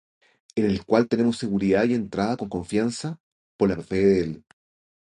[0.55, 3.19] En el cual tenemos seguridad y entrada con confianza
[3.55, 4.45] por la fe de él.